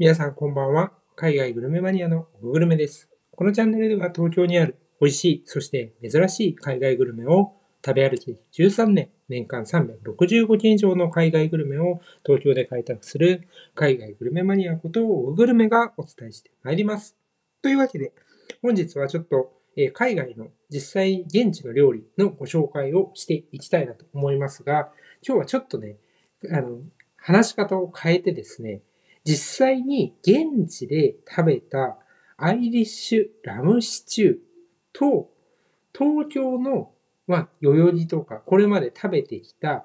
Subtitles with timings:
[0.00, 0.94] 皆さんこんばんは。
[1.14, 3.10] 海外グルメマニアのググルメです。
[3.32, 7.52] このチャンネルでは東京にある美味しい、そして珍しい海外グルメを
[7.84, 17.14] 食べ歩き13年、年間365件以上の海外グルメを東京で開拓する海外グルメマニアことググルメがお伝えしてまいります。
[17.60, 18.14] というわけで、
[18.62, 19.52] 本日はちょっと
[19.92, 24.90] 海外の実際現地の料理のご紹介をしていきたいなと思いますが、
[25.22, 25.98] 今日はちょっとね、
[26.50, 26.78] あの、
[27.18, 28.80] 話し方を変えてですね、
[29.30, 31.98] 実際に現地で食べた
[32.36, 34.36] アイリッシュラムシチュー
[34.92, 35.30] と
[35.96, 36.90] 東京の、
[37.28, 39.84] まあ、代々木とか、これまで食べてきた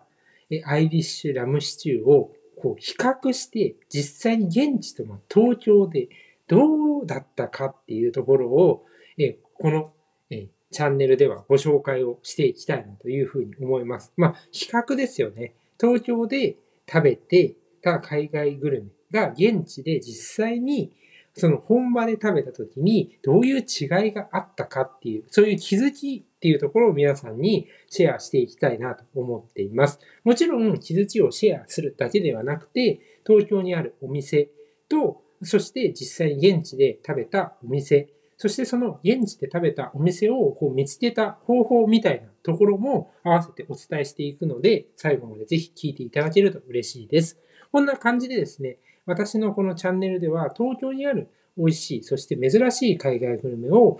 [0.65, 6.09] アイリッシュラムシチューをこう比較して、実際に現地と東京で
[6.47, 8.85] どうだったかっていうところを、
[9.19, 9.93] えこの
[10.31, 14.11] えチャンネルではご紹介をしていきたいなというふうに思います。
[14.17, 15.53] まあ、比較ですよね。
[15.79, 16.55] 東京で
[16.91, 20.91] 食べてた海外グルメが現地で実際に
[21.37, 29.99] その本場で食べた時にどういう違いがあったかっていう、そういう気づきっていうところを皆さんにシェアしていきたいなと思っています。
[30.23, 34.49] もちろん気づきをシェアするだけではなくて、東京にあるお店
[34.87, 47.39] と、そして実際に現地で食べたお店、そしてその現地で食べたお店をこう見つけた方法みたいなところも合わせてお伝えしていくので、最後までぜひ聞いていただけると嬉しいです。
[47.73, 53.99] こんな感じでですね、私のこのチャンネルでは東京にある美味しい、そして珍しい海外グルメを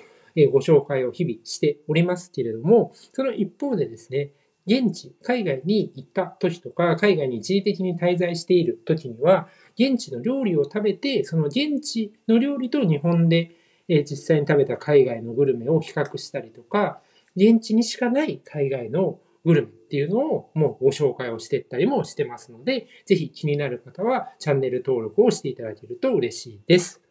[0.52, 4.32] ご紹介を日々しておりますけれども、その一方でですね、
[4.68, 9.48] 現地、海外に行った時とか、海外に一時的に滞在している時には、
[9.80, 13.52] 現地の料理を食べて、その現地の料理と日本で
[13.88, 17.00] 実際に食べた海外のグルメを比較したりとか、
[17.36, 27.02] 現地にしかない海外のグルメっていうのをもうご紹介をしていったりもしてますので、ぜひ気になる方はチャンネル登録をしていただけると嬉しいです。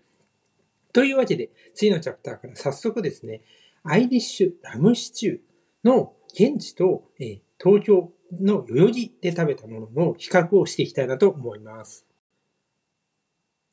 [0.92, 3.42] というわけで、次のチャプターから早速ですね、
[3.82, 5.38] アイリッシュラムシチュー
[5.84, 12.06] の現地と、えー東京の代々木で食べたものの比較をしていきたいなと思います。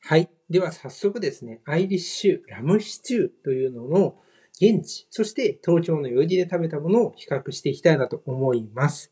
[0.00, 0.30] はい。
[0.48, 4.16] では早速ですね、アイリッシュラムシチューというのの
[4.60, 9.10] 現地、そして東京の代々木で食べたものを比較していきたいなと思います。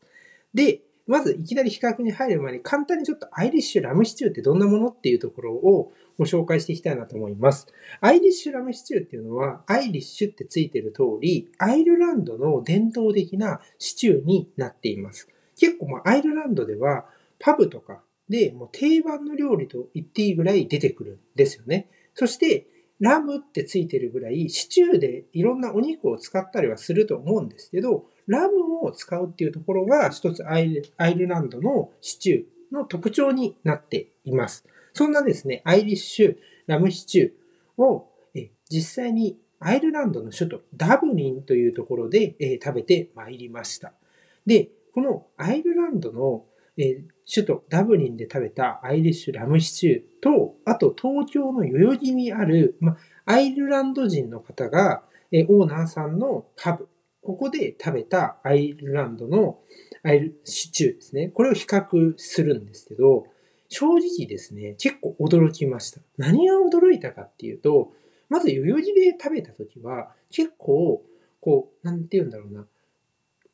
[0.53, 7.67] で、まずいきなり比較に入る前に簡単にちょっとアイリッシュラムシチューってどんなものっていうところをご紹介していきたいなと思います。
[7.99, 15.27] アイリッシュラムシチューっていうのは、アイリッシュってついてる通り、アイルランドの伝統的なシチューになっています。
[15.57, 17.05] 結構まあアイルランドでは
[17.39, 21.89] パブとかでもう定番の料理と言っていいぐらい出てくるんですよね。
[22.13, 22.67] そして、
[23.01, 30.83] ラムってついてるぐらい、シチューでいろんなお肉を使ったりはすると思うんですけど、ラムを使うっていうところが一つアイ
[31.15, 34.65] ルランドのシチューの特徴になっています。
[34.93, 43.93] そんなですね、アイリッシュラムシチューをえ実際にアイルランドの首都ダブリンというところでえ食べてまいりました。
[44.45, 46.45] で、このアイルランドの
[46.77, 56.89] え首都ダブリンで食べたアイリッシュラムシチューと、あと東京の代々木にある、ま、アイルランド人の方が、えーオーナーさんのパブ、
[57.21, 59.59] ここで食べたアイルランドの
[60.03, 61.29] アイルシチューですね。
[61.29, 63.25] これを比較するんですけど、
[63.69, 66.01] 正直ですね、結構驚きました。
[66.17, 67.93] 何が驚いたかっていうと、
[68.27, 71.03] まず代々木で食べた時は、結構、
[71.39, 72.65] こう、なんて言うんだろうな、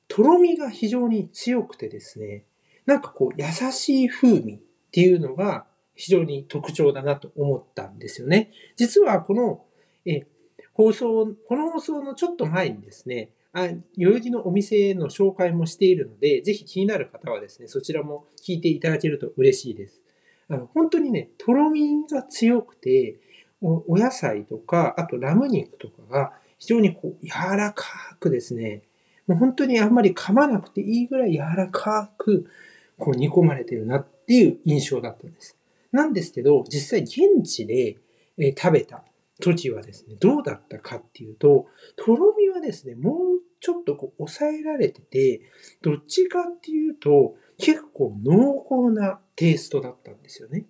[0.08, 2.46] とろみが非常に強くてですね、
[2.88, 4.60] なんかこう、優しい風味っ
[4.92, 8.52] ていうのが非常に特徴だなと思ったんですよね。
[8.78, 9.66] 実はこの、
[10.06, 10.26] え、
[10.74, 20.02] 放送、この放送のちょっと前にですね、あ代々木のお店の紹介もしているので、ぜひ気になる方はですね、そちらも聞いていただけると嬉しいです。
[20.50, 23.20] あの本当にね、とろみが強くて、
[23.62, 28.84] おお野菜とか、あとラム肉とかが非常にこう柔らかくですね、
[29.26, 32.50] もう本当にあんまり噛まなくていいぐらい柔らかく
[32.98, 35.58] こう煮込まれてるなっていう印象だったんです。
[35.92, 37.98] なんですけど、実際現地で
[38.38, 39.04] え食べた
[39.40, 43.18] 時はですね、どうだったかっていうと、とろみはですね、もう
[43.60, 45.42] ちょっとこう抑えられてて、
[45.82, 50.66] どっちかっていうと、結構濃厚なテイストだったんですよね。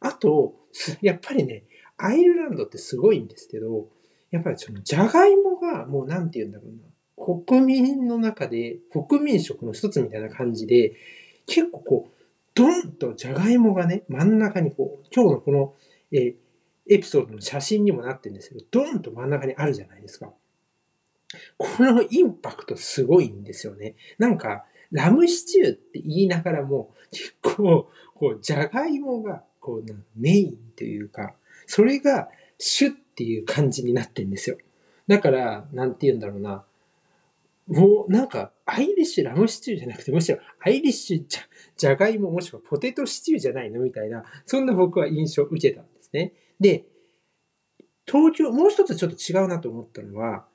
[0.00, 0.54] あと、
[1.00, 1.64] やっぱりね、
[1.96, 3.88] アイルランドってすごいんですけど、
[4.30, 10.94] やっぱりそのジャガイモがもうなんて言うんだろうな、国民の中で国民食の一つみたいな感じで、
[11.46, 12.24] 結構こう、
[12.54, 15.74] ドンとジャガイモがね、真ん中にこう、今日のこの、
[16.12, 16.34] えー
[16.86, 20.32] エピソードの写真にもなってるんですけど、ドンと真ん中にあるじゃないですか。
[21.56, 23.96] このインパクトすごいんですよね。
[24.18, 29.84] なんか、ラムシチューって言いながらも、結構、こう、じゃがいもが、こう、
[30.16, 31.34] メインというか、
[31.66, 34.58] それが主っていう感じになってんですよ。
[35.08, 36.64] だから、なんて言うんだろうな。
[37.66, 41.40] もう、なんか、アイリッシュラムシチューじゃなくて、むしろ、アイリッシュじゃ、
[41.76, 46.34] じゃがいももしくはポテトシチューじゃないのみたいな、そんな僕は印象を受けたんですね。
[46.60, 46.84] で、
[48.06, 50.46] 東京、もう一つちょっと違うなと思ったのは、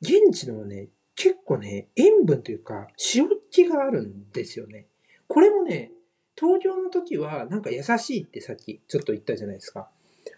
[0.00, 4.86] 現地のね、結構ね、塩分というか、塩気があるんですよね。
[5.26, 5.92] これもね、
[6.36, 9.90] 東京の時はなんか優しいってさっきちょっと言ったじゃないですか。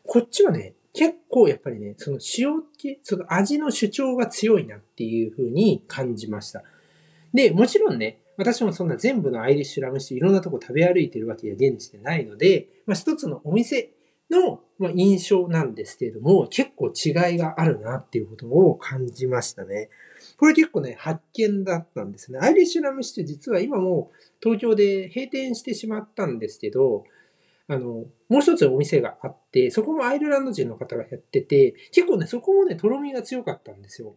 [0.06, 6.62] こっちはね、結構やっぱりね、その塩気、その味の主張が強いなっていう風に感じました。
[7.32, 13.90] で、もちろんね、私もそんな全部のアイリッシュラム酒いろんなとこ食べ歩いてるわけでは現地でないので、まあ、一つのお店
[14.30, 19.90] のまあ印象なんですけれども、結構違いがあるなっていうことを感じましたね。
[20.38, 22.38] これ結構ね、発見だったんですね。
[22.40, 27.04] アイリッシュラム酒って実は今もう東京で閉店してしまったんですけど、
[27.70, 34.16] あの、もう一つお店があって、そこもアイルランド人の方がやってて、結構ね、そこもね、とろみが強かったんですよ。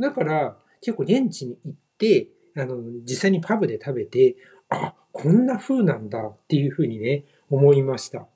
[0.00, 4.36] だから、結構現地に行って、あの、実際にパブで食べて、
[4.70, 8.26] あ、こんな風なんだっていう風にね、思いました。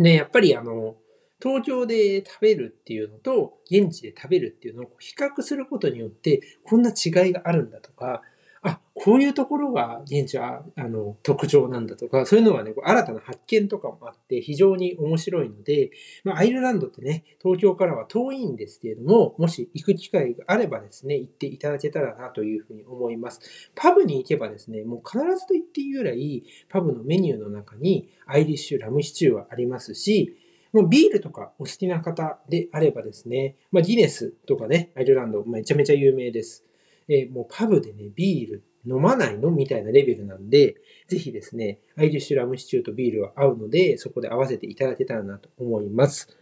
[0.00, 0.96] で、やっぱりあの、
[1.40, 8.22] 東京で食べるっていうのと、現地で食べるっていうのを比較することによって、こんな違いがあるんだとか、
[8.64, 15.90] あ、こういうところが現地はあの特徴なんだとか、そういうのはね、新たな発見とかもあって非常に面白いので、
[16.24, 23.70] まあ、アイルランドってね、東京からは遠いんですけれども、もし行く機会があればですね、行っていただけたらなというふうに思います。
[23.74, 30.38] パブに行けばですね、もう必ずと言っていいぐらい、パブのメニューの中にアイリッシュラムシチューはありますし、
[30.72, 36.64] もうビールとかお好きな方であればですね、まあ、ギネスとかね、アイルランドめちゃめちゃ有名です。
[37.08, 39.50] えーもうパブでね、ビール飲まないの？
[39.50, 40.76] みたいなレベルなんで、
[41.08, 46.36] ぜひですね、アイリッシュラムシチューとビールは合うので、そこで合わせていただけたらなと思います。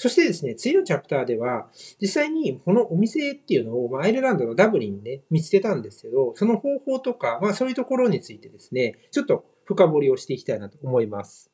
[0.00, 1.68] そしてですね、次のチャプターでは、
[2.00, 11.50] 実際にこのお店っていうのを、まあ、アイルランドのダブリンで見つけたんですけど、その方法とか、まあそういうところについてですね、ちょっと深掘りをしていきたいなと思います。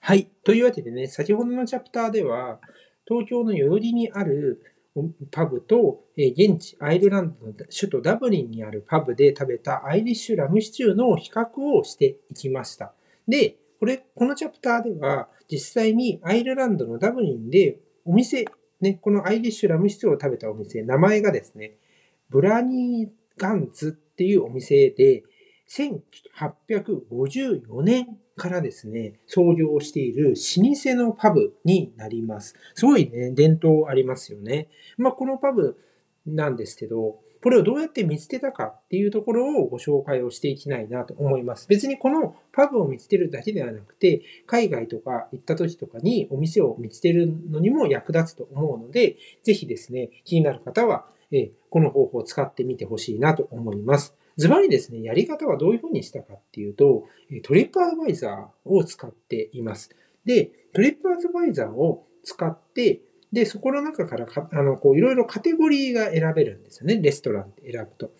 [0.00, 0.30] はい。
[0.42, 2.60] というわけでね、先ほどのチャプターでは、
[3.06, 4.60] 東京の代々木にある
[5.30, 12.92] パブと、え現地アイルランドの首都ダブリンにあるパブで食べたアイリッシュラムシチューの比較をしていきました。
[13.26, 18.44] で、これ、このチャプターでは、実際にアイルランドのダブリンでお店、
[18.80, 21.76] ね、このアイリッシュラムシチューを食べたお店、名前がですね、
[22.28, 25.22] ブラニーガンズっていうお店で、
[25.68, 30.34] 1854年からですね、創業している老
[30.74, 32.54] 舗のパブになります。
[32.74, 34.68] すごいね、伝統ありますよね。
[34.96, 35.76] まあ、このパブ
[36.26, 41.68] なんですけど、これをどうやって見つけたかっていうところをご紹介をしていきたいなと思います。
[41.68, 54.17] 別にこのパブを見つけるだけではなくて、海外とか行った時とかにお店を見つけるのにも役立つと思うので、ぜひですね、気になる方は、えこの方法を使ってみてほしいなと思います。
[54.38, 57.04] ズバリですね、やり方はどういうふうにしたかっていうと、
[57.42, 59.90] トリップアドバイザーを使っています。
[60.24, 63.00] で、トリップアドバイザーを使って、
[63.32, 67.00] で、そこの中からか、あの、こう、いろいろカテゴリーが選べるんですよね。
[67.02, 68.12] レストランって選ぶと。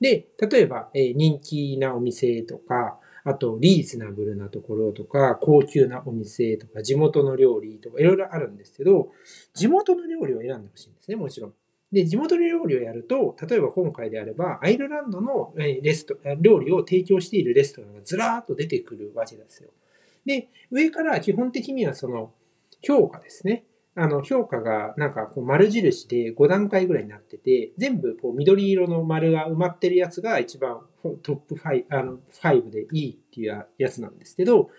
[0.00, 9.10] で、例えば、えー人気なお店とか、あと、リーズナブルなところとか、高級なお店とか、地元の料理とか、いろいろあるんですけど、
[9.52, 11.54] 地元の料理を選んでほしいんですね、もちろん。
[11.92, 19.70] で、地元の料理をやると、例えば今回であれば、アイルランドのレスト、料理を提供しているレストランがずらーっと出てくるわけですよ。
[20.24, 22.32] で、上から基本的にはその
[22.82, 23.64] 評価ですね。
[23.94, 30.80] あの、評価がなんかこう丸印で5段階ぐらいになってて、全部こう緑色の丸が埋まってるやつが一番
[31.22, 34.70] トップ5、あの、5でいいっていうやつなんですけど、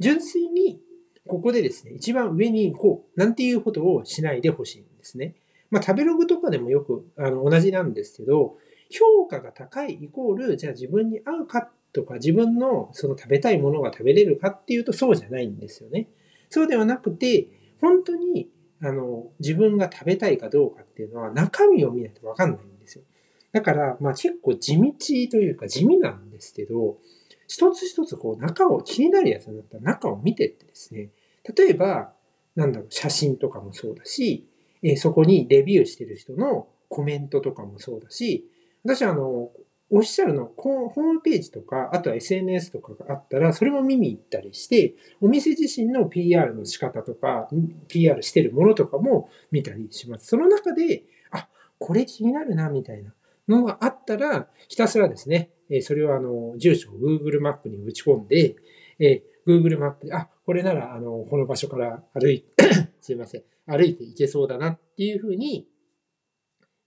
[0.00, 0.80] 純粋に
[1.26, 5.34] ここでですね、一番上に行こう、なんていうことをしないでほしいんですね。
[5.70, 8.56] まあ、食べログとかでもよくあの同じなんですけど、
[8.90, 16.08] 評価が高いイコール、じゃあ自分に合うかとか、自分のその食べたいものが食べれるかっていうとそうじゃないんですよね。
[16.48, 17.48] そうではなくて、
[17.80, 18.48] 本当に
[18.80, 23.04] あの自分が食べたいかどうかっていうのは中身を見ないとわかんないんですよ。
[23.52, 24.92] だから、まあ結構地道
[25.30, 26.98] というか地味なんですけど、
[27.46, 31.10] 一つ一つこう中を気になるやつになったら中を見てってですね、
[31.56, 32.12] 例えば、
[32.56, 34.46] なんだろう、写真とかもそうだし、
[34.82, 38.46] えそこにレビューしてる人のコメントとかもそうだし、
[38.84, 39.50] 私はあの、
[39.90, 47.48] オフィシャルのホームページとか、あとは SNS とかがあったら、それも見に行ったりして、お店自身の PR の仕方とか、
[47.88, 50.26] PR してるものとかも見たりします。
[50.26, 53.14] その中で、あ、これ気になるな、みたいな
[53.48, 58.56] のがあったら、ひたすらですね、えそれをあの、住所を Google マップに打ち込んで、
[58.98, 62.42] えー Google マップで、あ、これなら、あの、この場所から歩い、
[63.02, 65.68] すいません、歩いて行けそうだなっていうふうに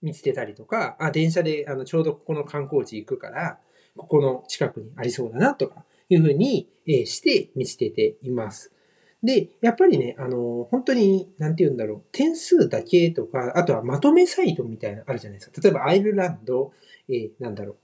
[0.00, 3.60] 見つけたりとか、あ、電車で、あの、ちょうどここの観光地行くから、
[3.96, 8.72] ここの近くにありそうだなとか、いうふうに、えして見つけています。
[9.22, 15.60] で、やっぱりね、あの、本当に、なんて言うんだろう、点数だけとか、あとはまとめサイトみたいなのあるじゃないですか。
[15.60, 16.72] 例えば、アイルランド、
[17.08, 17.76] えー、なんだろう、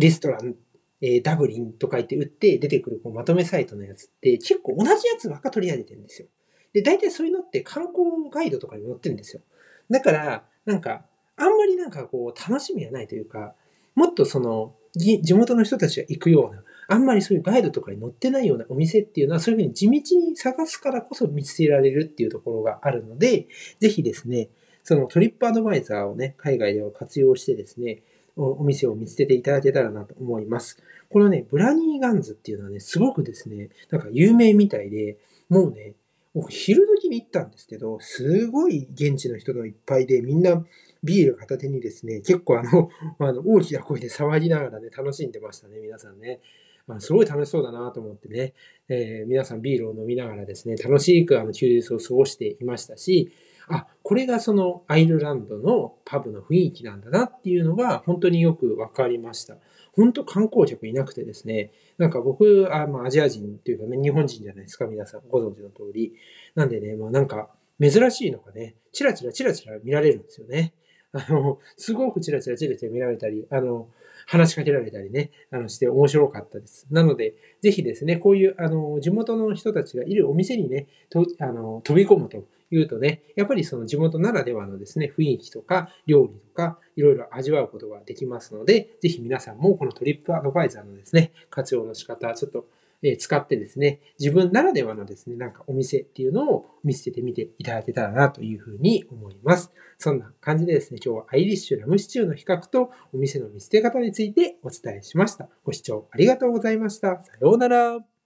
[0.00, 0.56] レストラン、
[1.00, 6.28] えー、ダブリンとか言って売って出てくるこうまとめサイトのやつって結構同じやつばっか取り上げてるんですよ。
[6.72, 9.42] で、大体そういうのって観光ガイドとかに載ってるんですよ。
[9.90, 11.04] だから、なんか、
[11.36, 13.54] あんまりなんかこう、楽しみはないというか、
[13.94, 23.46] もっとその、地元の人たちが行くような、あんまりそういうガイドとかに載ってないようなお店っていうのは、そういうふうに地道に探すからこそ見つけられるっていうところがあるので、
[23.78, 24.48] ぜひですね、
[24.82, 28.02] そのトリップアドバイザーをね、海外では活用してですね、
[28.42, 30.82] お店を見つけていただけたらなと思います。
[31.10, 35.18] このね、ブラニーガンズっていうのはね、すごくですね、なんか有名みたいで、
[35.48, 35.94] もうね、
[36.34, 40.64] 僕昼時に行ったんですけど、すごい現地の人がいっぱいで、みんな
[41.02, 46.40] ビール片手にですね、結構あの、 あの大きな声で騒ぎながらね、楽しんでましたね、皆さんね。
[46.86, 48.54] まあ、すごい楽しそうだなと思ってね、
[48.88, 53.30] えー、皆さんビールを飲みながらですね、楽しくあの休日を過ごしていましたし、
[53.70, 59.56] あ、これがそのアイルランドのパブの雰囲気なんだなっていうのが本当によくわかりました。
[59.92, 66.14] 本当観光客いなくてですね、なんか僕、あまあ、アジア人っていうかね、日本人じゃないですか、皆さんご存知の通り。
[66.54, 70.72] なんでね、まあなんか珍しいのがね、チラチラチラチラ見られるんですよね。
[71.12, 73.88] あの、すごくチラチラチラチラ見られたり、あの、
[74.26, 76.86] 話しかけられたりね、あの、して面白かったです。
[76.90, 92.66] なので、ぜひですね、こういう、あの、地元の人たちがいるお店にね、とあの飛び込むというとね、やっぱりその地元ならではのですね、雰囲気とか料理とか、いろいろ味わうことができますので、ぜひ皆さんもこのトリップアドバイザーのですね、活用の仕方、ちょっと
[93.02, 99.72] え使ってですね、自分ならではのですね、なんかお店っていうのを見つけてみていただけたらなというふうに思います。
[99.98, 105.48] そんな感じでですね、今日はアイリッシュラムシチューの比較とお店の見つけ方についてお伝えしました。
[105.64, 107.22] ご視聴ありがとうございました。
[107.22, 108.17] さようなら。